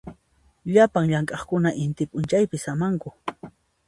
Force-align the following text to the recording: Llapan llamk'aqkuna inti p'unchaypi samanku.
Llapan 0.73 1.05
llamk'aqkuna 1.09 1.69
inti 1.83 2.03
p'unchaypi 2.09 2.57
samanku. 2.63 3.09